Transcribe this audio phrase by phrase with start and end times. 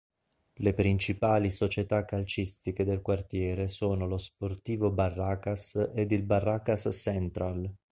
[0.63, 7.71] La principali società calcistiche del quartiere sono lo Sportivo Barracas ed il Barracas Central.